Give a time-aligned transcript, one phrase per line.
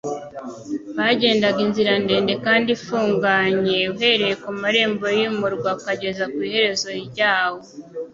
[0.97, 7.59] bagendaga inzira ndende kandi ifunganye uhereye mu marembo y'umurwa ukageza ku iherezo ryawo